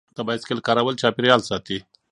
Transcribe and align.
د 0.15 0.19
بایسکل 0.27 0.59
کارول 0.67 0.95
چاپیریال 1.01 1.41
ساتي. 1.49 1.77